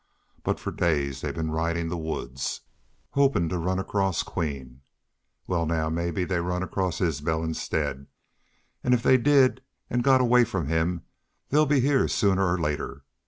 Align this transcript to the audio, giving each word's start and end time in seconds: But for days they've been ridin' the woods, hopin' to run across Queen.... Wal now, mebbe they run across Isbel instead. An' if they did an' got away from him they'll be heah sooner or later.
But 0.41 0.59
for 0.59 0.71
days 0.71 1.21
they've 1.21 1.35
been 1.35 1.51
ridin' 1.51 1.89
the 1.89 1.95
woods, 1.95 2.61
hopin' 3.11 3.49
to 3.49 3.59
run 3.59 3.77
across 3.77 4.23
Queen.... 4.23 4.81
Wal 5.45 5.67
now, 5.67 5.91
mebbe 5.91 6.27
they 6.27 6.39
run 6.39 6.63
across 6.63 7.01
Isbel 7.01 7.43
instead. 7.43 8.07
An' 8.83 8.93
if 8.93 9.03
they 9.03 9.17
did 9.19 9.61
an' 9.91 10.01
got 10.01 10.19
away 10.19 10.43
from 10.43 10.65
him 10.65 11.03
they'll 11.49 11.67
be 11.67 11.81
heah 11.81 12.07
sooner 12.09 12.51
or 12.51 12.57
later. 12.57 13.03